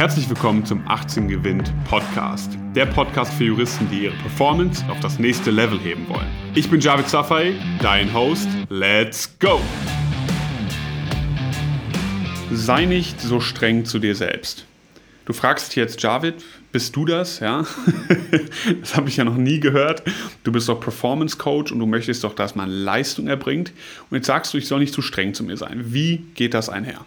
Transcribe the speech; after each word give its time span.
Herzlich 0.00 0.30
willkommen 0.30 0.64
zum 0.64 0.82
18 0.88 1.28
Gewinnt 1.28 1.74
Podcast. 1.84 2.56
Der 2.74 2.86
Podcast 2.86 3.34
für 3.34 3.44
Juristen, 3.44 3.86
die 3.90 4.04
ihre 4.04 4.16
Performance 4.16 4.82
auf 4.88 4.98
das 5.00 5.18
nächste 5.18 5.50
Level 5.50 5.78
heben 5.78 6.08
wollen. 6.08 6.26
Ich 6.54 6.70
bin 6.70 6.80
Javid 6.80 7.06
Safai, 7.06 7.52
dein 7.82 8.14
Host. 8.14 8.48
Let's 8.70 9.38
go! 9.38 9.60
Sei 12.50 12.86
nicht 12.86 13.20
so 13.20 13.40
streng 13.40 13.84
zu 13.84 13.98
dir 13.98 14.14
selbst. 14.14 14.64
Du 15.26 15.34
fragst 15.34 15.76
jetzt, 15.76 16.02
Javid, 16.02 16.42
bist 16.72 16.96
du 16.96 17.04
das? 17.04 17.40
Ja, 17.40 17.66
das 18.80 18.96
habe 18.96 19.10
ich 19.10 19.18
ja 19.18 19.24
noch 19.24 19.36
nie 19.36 19.60
gehört. 19.60 20.02
Du 20.44 20.50
bist 20.50 20.66
doch 20.70 20.80
Performance 20.80 21.36
Coach 21.36 21.72
und 21.72 21.78
du 21.78 21.84
möchtest 21.84 22.24
doch, 22.24 22.34
dass 22.34 22.54
man 22.54 22.70
Leistung 22.70 23.26
erbringt. 23.26 23.70
Und 24.08 24.16
jetzt 24.16 24.28
sagst 24.28 24.54
du, 24.54 24.56
ich 24.56 24.66
soll 24.66 24.80
nicht 24.80 24.94
zu 24.94 25.02
streng 25.02 25.34
zu 25.34 25.44
mir 25.44 25.58
sein. 25.58 25.92
Wie 25.92 26.24
geht 26.36 26.54
das 26.54 26.70
einher? 26.70 27.04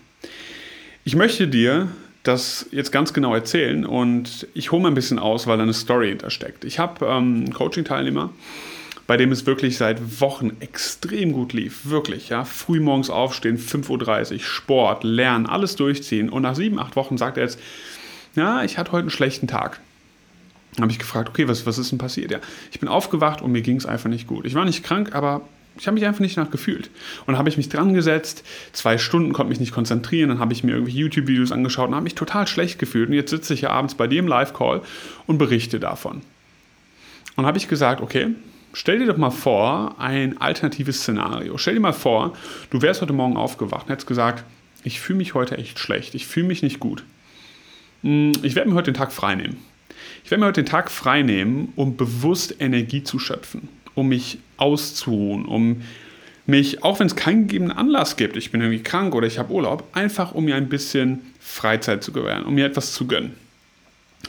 Ich 1.05 1.16
möchte 1.16 1.48
dir 1.48 1.89
das 2.24 2.68
jetzt 2.71 2.92
ganz 2.92 3.14
genau 3.14 3.36
erzählen 3.36 3.86
und 3.86 4.47
ich 4.54 4.71
hole 4.71 4.82
mal 4.82 4.88
ein 4.88 4.96
bisschen 4.96 5.20
aus, 5.20 5.46
weil 5.46 5.57
da 5.57 5.64
eine 5.64 5.74
Story 5.74 6.10
hintersteckt. 6.10 6.64
Ich 6.64 6.80
habe 6.80 7.06
ähm, 7.06 7.11
einen 7.36 7.54
Coaching-Teilnehmer, 7.54 8.32
bei 9.07 9.18
dem 9.18 9.34
es 9.34 9.46
wirklich 9.46 9.78
seit 9.78 10.21
Wochen 10.21 10.52
extrem 10.61 11.33
gut 11.33 11.52
lief. 11.52 11.82
Wirklich, 11.83 12.30
ja. 12.30 12.46
Früh 12.46 12.80
morgens 12.80 13.10
aufstehen, 13.10 13.57
5.30 13.57 14.33
Uhr, 14.33 14.39
Sport, 14.39 15.04
Lernen, 15.04 15.46
alles 15.46 15.75
durchziehen. 15.75 16.30
Und 16.30 16.44
nach 16.44 16.56
sieben, 16.56 16.80
acht 16.80 16.96
Wochen 16.96 17.18
sagt 17.18 17.36
er 17.36 17.44
jetzt, 17.44 17.60
ja, 18.36 18.64
ich 18.64 18.78
hatte 18.78 18.94
heute 18.94 19.04
einen 19.04 19.10
schlechten 19.10 19.47
Tag. 19.47 19.82
Habe 20.80 20.92
ich 20.92 21.00
gefragt, 21.00 21.28
okay, 21.28 21.50
was, 21.50 21.66
was 21.66 21.78
ist 21.78 21.92
denn 21.92 22.00
passiert? 22.00 22.32
Ja, 22.32 22.39
ich 22.71 22.80
bin 22.80 22.88
aufgewacht 22.88 23.42
und 23.42 23.52
mir 23.52 23.61
ging 23.61 23.75
es 23.75 23.86
einfach 23.86 24.10
nicht 24.10 24.28
gut. 24.28 24.46
Ich 24.46 24.55
war 24.55 24.64
nicht 24.64 24.83
krank, 24.83 25.14
aber 25.14 25.42
ich 25.77 25.87
habe 25.87 25.95
mich 25.95 26.05
einfach 26.05 26.19
nicht 26.19 26.37
nachgefühlt. 26.37 26.89
Und 27.25 27.37
habe 27.37 27.50
ich 27.50 27.57
mich 27.57 27.69
dran 27.69 27.93
gesetzt, 27.93 28.43
zwei 28.73 28.97
Stunden 28.97 29.33
konnte 29.33 29.50
mich 29.50 29.59
nicht 29.59 29.71
konzentrieren, 29.71 30.29
dann 30.29 30.39
habe 30.39 30.54
ich 30.54 30.63
mir 30.63 30.73
irgendwie 30.73 30.97
YouTube-Videos 30.97 31.51
angeschaut 31.51 31.87
und 31.87 31.96
habe 31.96 32.03
mich 32.03 32.16
total 32.16 32.47
schlecht 32.47 32.80
gefühlt. 32.80 33.09
Und 33.09 33.16
jetzt 33.16 33.31
sitze 33.31 33.53
ich 33.53 33.61
ja 33.61 33.69
abends 33.72 33.95
bei 33.95 34.08
dir 34.08 34.19
im 34.19 34.27
Live-Call 34.27 34.81
und 35.25 35.38
berichte 35.38 35.80
davon. 35.80 36.22
Und 37.35 37.45
habe 37.45 37.57
ich 37.57 37.67
gesagt, 37.67 38.02
okay, 38.02 38.30
stell 38.73 38.99
dir 38.99 39.07
doch 39.07 39.17
mal 39.17 39.31
vor, 39.31 39.95
ein 39.99 40.39
alternatives 40.39 41.02
Szenario. 41.02 41.57
Stell 41.57 41.73
dir 41.73 41.80
mal 41.80 41.93
vor, 41.93 42.33
du 42.69 42.81
wärst 42.81 43.02
heute 43.02 43.13
Morgen 43.13 43.37
aufgewacht 43.37 43.85
und 43.85 43.91
hättest 43.91 44.08
gesagt, 44.08 44.43
ich 44.83 44.99
fühle 44.99 45.17
mich 45.17 45.33
heute 45.33 45.58
echt 45.58 45.80
schlecht, 45.80 46.13
ich 46.13 46.27
fühle 46.27 46.47
mich 46.47 46.61
nicht 46.61 46.80
gut. 46.80 47.03
Hm, 48.03 48.33
ich 48.43 48.55
werde 48.55 48.69
mir 48.69 48.75
heute 48.75 48.91
den 48.91 48.97
Tag 48.97 49.11
frei 49.11 49.33
nehmen. 49.33 49.58
Ich 50.23 50.30
werde 50.30 50.41
mir 50.41 50.47
heute 50.47 50.61
den 50.61 50.69
Tag 50.69 50.91
frei 50.91 51.23
nehmen, 51.23 51.73
um 51.75 51.97
bewusst 51.97 52.55
Energie 52.59 53.03
zu 53.03 53.17
schöpfen 53.17 53.69
um 53.95 54.09
mich 54.09 54.39
auszuruhen, 54.58 55.45
um 55.45 55.81
mich, 56.45 56.83
auch 56.83 56.99
wenn 56.99 57.08
es 57.08 57.16
keinen 57.16 57.47
gegebenen 57.47 57.72
Anlass 57.72 58.17
gibt, 58.17 58.36
ich 58.36 58.52
bin 58.52 58.61
irgendwie 58.61 58.83
krank 58.83 59.16
oder 59.16 59.27
ich 59.27 59.39
habe 59.39 59.53
Urlaub, 59.53 59.88
einfach 59.94 60.33
um 60.33 60.45
mir 60.45 60.55
ein 60.55 60.69
bisschen 60.69 61.22
Freizeit 61.39 62.03
zu 62.03 62.11
gewähren, 62.11 62.44
um 62.44 62.55
mir 62.55 62.66
etwas 62.66 62.94
zu 62.94 63.08
gönnen. 63.08 63.36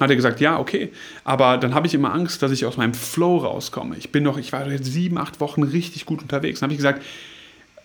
Hat 0.00 0.10
er 0.10 0.16
gesagt, 0.16 0.40
ja, 0.40 0.58
okay, 0.58 0.90
aber 1.22 1.56
dann 1.56 1.74
habe 1.74 1.86
ich 1.86 1.94
immer 1.94 2.12
Angst, 2.12 2.42
dass 2.42 2.50
ich 2.50 2.66
aus 2.66 2.76
meinem 2.76 2.94
Flow 2.94 3.38
rauskomme. 3.38 3.96
Ich 3.96 4.10
bin 4.10 4.24
doch, 4.24 4.38
ich 4.38 4.52
war 4.52 4.68
jetzt 4.68 4.86
sieben, 4.86 5.18
acht 5.18 5.40
Wochen 5.40 5.62
richtig 5.62 6.04
gut 6.04 6.20
unterwegs. 6.20 6.60
Dann 6.60 6.66
habe 6.66 6.74
ich 6.74 6.78
gesagt, 6.78 7.02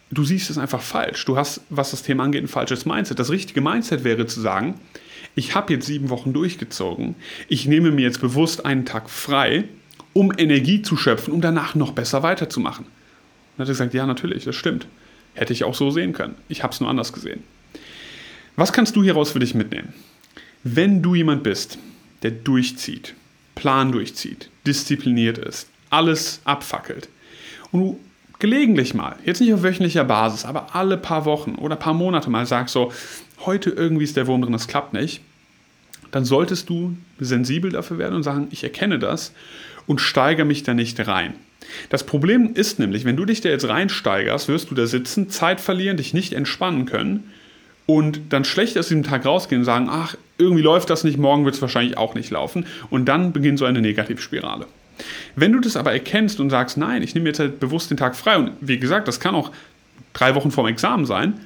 du 0.10 0.24
siehst 0.24 0.50
es 0.50 0.58
einfach 0.58 0.82
falsch. 0.82 1.24
Du 1.26 1.38
hast, 1.38 1.62
was 1.70 1.92
das 1.92 2.02
Thema 2.02 2.24
angeht, 2.24 2.44
ein 2.44 2.48
falsches 2.48 2.86
Mindset. 2.86 3.20
Das 3.20 3.30
richtige 3.30 3.62
Mindset 3.62 4.04
wäre 4.04 4.26
zu 4.26 4.42
sagen, 4.42 4.80
ich 5.36 5.54
habe 5.54 5.74
jetzt 5.74 5.86
sieben 5.86 6.10
Wochen 6.10 6.34
durchgezogen, 6.34 7.16
ich 7.48 7.68
nehme 7.68 7.92
mir 7.92 8.02
jetzt 8.02 8.22
bewusst 8.22 8.66
einen 8.66 8.86
Tag 8.86 9.10
frei 9.10 9.66
um 10.14 10.34
Energie 10.38 10.82
zu 10.82 10.98
schöpfen, 10.98 11.34
um 11.34 11.42
danach 11.42 11.76
noch 11.76 11.92
besser 11.92 12.24
weiterzumachen. 12.24 12.86
dann 13.58 13.64
hat 13.64 13.70
er 13.70 13.74
gesagt, 13.74 13.94
ja, 13.94 14.06
natürlich, 14.06 14.46
das 14.46 14.56
stimmt. 14.56 14.88
Hätte 15.34 15.54
ich 15.54 15.64
auch 15.64 15.76
so 15.76 15.92
sehen 15.92 16.14
können. 16.14 16.36
Ich 16.48 16.64
habe 16.64 16.74
es 16.74 16.80
nur 16.80 16.90
anders 16.90 17.14
gesehen. 17.14 17.44
Was 18.56 18.74
kannst 18.74 18.96
du 18.96 19.04
hieraus 19.04 19.32
für 19.32 19.40
dich 19.40 19.54
mitnehmen? 19.54 19.94
Wenn 20.64 21.02
du 21.02 21.16
jemand 21.16 21.44
bist, 21.44 21.78
der 22.24 22.32
durchzieht, 22.32 23.16
Plan 23.56 23.92
durchzieht, 23.92 24.50
diszipliniert 24.68 25.38
ist, 25.38 25.70
alles 25.90 26.42
abfackelt 26.44 27.08
und 27.72 27.80
du 27.80 28.00
gelegentlich 28.40 28.94
mal, 28.94 29.16
jetzt 29.26 29.40
nicht 29.40 29.54
auf 29.54 29.64
wöchentlicher 29.64 30.04
Basis, 30.04 30.46
aber 30.46 30.76
alle 30.76 30.98
paar 30.98 31.26
Wochen 31.26 31.56
oder 31.56 31.76
paar 31.76 31.94
Monate 31.94 32.30
mal 32.30 32.46
sagst 32.46 32.74
so, 32.74 32.92
heute 33.46 33.70
irgendwie 33.70 34.06
ist 34.06 34.18
der 34.18 34.28
Wurm 34.28 34.42
drin, 34.42 34.54
das 34.54 34.68
klappt 34.68 34.94
nicht, 34.94 35.22
dann 36.12 36.26
solltest 36.26 36.70
du 36.70 36.96
sensibel 37.20 37.72
dafür 37.72 37.98
werden 37.98 38.16
und 38.16 38.24
sagen, 38.24 38.48
ich 38.52 38.64
erkenne 38.64 39.00
das 39.00 39.34
und 39.88 40.02
steigere 40.02 40.46
mich 40.46 40.64
da 40.64 40.74
nicht 40.74 41.06
rein. 41.08 41.34
Das 41.90 42.06
Problem 42.06 42.54
ist 42.54 42.80
nämlich, 42.80 43.06
wenn 43.06 43.16
du 43.16 43.26
dich 43.26 43.42
da 43.42 43.50
jetzt 43.50 43.68
reinsteigerst, 43.68 44.48
wirst 44.48 44.72
du 44.72 44.76
da 44.76 44.88
sitzen, 44.88 45.30
Zeit 45.30 45.62
verlieren, 45.62 45.98
dich 45.98 46.14
nicht 46.14 46.34
entspannen 46.34 46.86
können 46.86 47.32
und 47.86 48.22
dann 48.30 48.46
schlecht 48.46 48.78
aus 48.78 48.88
diesem 48.88 49.04
Tag 49.04 49.26
rausgehen 49.26 49.62
und 49.62 49.66
sagen, 49.66 49.88
ach, 49.90 50.16
irgendwie 50.38 50.64
läuft 50.64 50.90
das 50.90 51.04
nicht, 51.04 51.18
morgen 51.18 51.46
wird 51.46 51.56
es 51.56 51.62
wahrscheinlich 51.62 51.98
auch 51.98 52.16
nicht 52.16 52.32
laufen 52.32 52.66
und 52.90 53.06
dann 53.06 53.34
beginnt 53.34 53.60
so 53.60 53.66
eine 53.66 53.82
Negativspirale. 53.82 54.68
Wenn 55.36 55.54
du 55.54 55.60
das 55.60 55.76
aber 55.76 55.94
erkennst 55.94 56.40
und 56.40 56.50
sagst, 56.50 56.78
nein, 56.78 57.04
ich 57.04 57.16
nehme 57.16 57.28
jetzt 57.30 57.40
halt 57.40 57.60
bewusst 57.60 57.90
den 57.90 57.98
Tag 57.98 58.16
frei 58.16 58.38
und 58.38 58.52
wie 58.62 58.80
gesagt, 58.80 59.08
das 59.08 59.20
kann 59.20 59.36
auch 59.36 59.52
drei 60.14 60.36
Wochen 60.36 60.52
vorm 60.52 60.68
Examen 60.68 61.06
sein, 61.06 61.40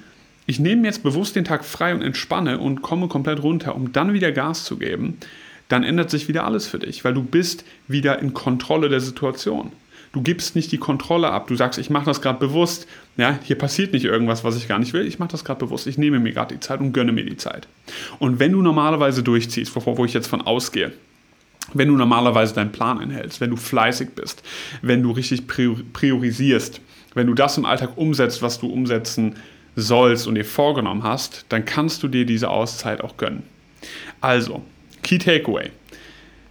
ich 0.45 0.59
nehme 0.59 0.85
jetzt 0.85 1.03
bewusst 1.03 1.35
den 1.35 1.45
Tag 1.45 1.63
frei 1.63 1.93
und 1.93 2.01
entspanne 2.01 2.59
und 2.59 2.81
komme 2.81 3.07
komplett 3.07 3.41
runter, 3.41 3.75
um 3.75 3.91
dann 3.91 4.13
wieder 4.13 4.31
Gas 4.31 4.65
zu 4.65 4.77
geben, 4.77 5.17
dann 5.69 5.83
ändert 5.83 6.09
sich 6.09 6.27
wieder 6.27 6.45
alles 6.45 6.67
für 6.67 6.79
dich, 6.79 7.03
weil 7.03 7.13
du 7.13 7.23
bist 7.23 7.63
wieder 7.87 8.19
in 8.19 8.33
Kontrolle 8.33 8.89
der 8.89 8.99
Situation. 8.99 9.71
Du 10.11 10.21
gibst 10.21 10.55
nicht 10.55 10.71
die 10.71 10.77
Kontrolle 10.77 11.31
ab. 11.31 11.47
Du 11.47 11.55
sagst, 11.55 11.79
ich 11.79 11.89
mache 11.89 12.05
das 12.05 12.21
gerade 12.21 12.37
bewusst. 12.37 12.85
Ja, 13.17 13.39
hier 13.43 13.57
passiert 13.57 13.93
nicht 13.93 14.05
irgendwas, 14.05 14.43
was 14.43 14.55
ich 14.55 14.67
gar 14.67 14.77
nicht 14.77 14.93
will. 14.93 15.07
Ich 15.07 15.17
mache 15.17 15.31
das 15.31 15.43
gerade 15.43 15.59
bewusst. 15.59 15.87
Ich 15.87 15.97
nehme 15.97 16.19
mir 16.19 16.31
gerade 16.31 16.53
die 16.53 16.59
Zeit 16.59 16.81
und 16.81 16.93
gönne 16.93 17.11
mir 17.11 17.25
die 17.25 17.37
Zeit. 17.37 17.67
Und 18.19 18.37
wenn 18.37 18.51
du 18.51 18.61
normalerweise 18.61 19.23
durchziehst, 19.23 19.75
wovor 19.75 19.97
wo 19.97 20.05
ich 20.05 20.13
jetzt 20.13 20.27
von 20.27 20.41
ausgehe, 20.41 20.93
wenn 21.73 21.87
du 21.87 21.95
normalerweise 21.95 22.53
deinen 22.53 22.71
Plan 22.71 22.99
einhältst, 22.99 23.41
wenn 23.41 23.49
du 23.49 23.55
fleißig 23.55 24.09
bist, 24.09 24.43
wenn 24.83 25.01
du 25.01 25.09
richtig 25.11 25.47
priorisierst, 25.47 26.79
wenn 27.15 27.25
du 27.25 27.33
das 27.33 27.57
im 27.57 27.65
Alltag 27.65 27.97
umsetzt, 27.97 28.43
was 28.43 28.59
du 28.59 28.67
umsetzen 28.67 29.37
sollst 29.75 30.27
und 30.27 30.35
dir 30.35 30.45
vorgenommen 30.45 31.03
hast, 31.03 31.45
dann 31.49 31.65
kannst 31.65 32.03
du 32.03 32.07
dir 32.07 32.25
diese 32.25 32.49
Auszeit 32.49 33.01
auch 33.01 33.17
gönnen. 33.17 33.43
Also, 34.21 34.61
Key 35.01 35.17
Takeaway. 35.17 35.71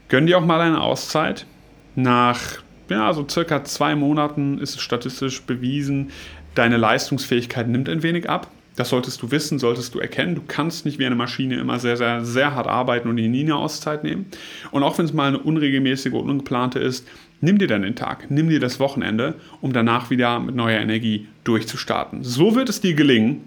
Gönn 0.09 0.27
dir 0.27 0.39
auch 0.39 0.45
mal 0.45 0.61
eine 0.61 0.81
Auszeit. 0.81 1.47
Nach 1.95 2.63
ja, 2.93 3.13
so 3.13 3.27
circa 3.29 3.65
zwei 3.65 3.95
Monaten 3.95 4.59
ist 4.59 4.77
es 4.77 4.81
statistisch 4.81 5.43
bewiesen, 5.43 6.11
deine 6.55 6.77
Leistungsfähigkeit 6.77 7.69
nimmt 7.69 7.89
ein 7.89 8.03
wenig 8.03 8.29
ab. 8.29 8.49
Das 8.77 8.89
solltest 8.89 9.21
du 9.23 9.31
wissen, 9.31 9.59
solltest 9.59 9.95
du 9.95 9.99
erkennen. 9.99 10.35
Du 10.35 10.43
kannst 10.47 10.87
nicht 10.87 10.99
wie 10.99 11.05
eine 11.05 11.15
Maschine 11.15 11.57
immer 11.57 11.79
sehr, 11.79 11.97
sehr, 11.97 12.25
sehr 12.25 12.55
hart 12.55 12.67
arbeiten 12.67 13.09
und 13.09 13.17
nie 13.17 13.43
eine 13.43 13.57
Auszeit 13.57 14.03
nehmen. 14.03 14.27
Und 14.71 14.83
auch 14.83 14.97
wenn 14.97 15.05
es 15.05 15.13
mal 15.13 15.29
eine 15.29 15.39
unregelmäßige 15.39 16.13
und 16.13 16.31
ungeplante 16.31 16.79
ist, 16.79 17.07
nimm 17.43 17.59
dir 17.59 17.67
dann 17.67 17.83
den 17.83 17.95
Tag, 17.95 18.31
nimm 18.31 18.49
dir 18.49 18.61
das 18.61 18.81
Wochenende, 18.81 19.35
um 19.61 19.75
danach 19.75 20.09
wieder 20.09 20.41
mit 20.41 20.55
neuer 20.55 20.81
Energie 20.81 21.27
durchzustarten. 21.45 22.25
So 22.25 22.55
wird 22.55 22.71
es 22.71 22.81
dir 22.81 22.95
gelingen, 22.95 23.43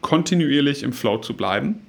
kontinuierlich 0.00 0.84
im 0.84 0.92
Flow 0.92 1.18
zu 1.18 1.34
bleiben, 1.34 1.80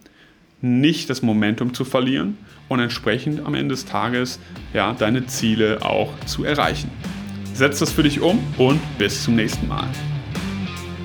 nicht 0.61 1.09
das 1.09 1.21
Momentum 1.21 1.73
zu 1.73 1.83
verlieren 1.85 2.37
und 2.69 2.79
entsprechend 2.79 3.45
am 3.45 3.53
Ende 3.53 3.75
des 3.75 3.85
Tages 3.85 4.39
ja, 4.73 4.93
deine 4.93 5.27
Ziele 5.27 5.79
auch 5.83 6.11
zu 6.25 6.45
erreichen. 6.45 6.89
Setz 7.53 7.79
das 7.79 7.91
für 7.91 8.03
dich 8.03 8.21
um 8.21 8.39
und 8.57 8.79
bis 8.97 9.23
zum 9.23 9.35
nächsten 9.35 9.67
Mal. 9.67 9.87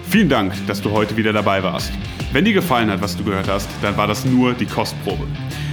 Vielen 0.04 0.28
Dank, 0.28 0.54
dass 0.66 0.80
du 0.80 0.92
heute 0.92 1.16
wieder 1.16 1.32
dabei 1.32 1.62
warst. 1.62 1.92
Wenn 2.32 2.44
dir 2.44 2.54
gefallen 2.54 2.90
hat, 2.90 3.02
was 3.02 3.16
du 3.16 3.24
gehört 3.24 3.48
hast, 3.48 3.68
dann 3.82 3.96
war 3.96 4.06
das 4.06 4.24
nur 4.24 4.54
die 4.54 4.66
Kostprobe. 4.66 5.26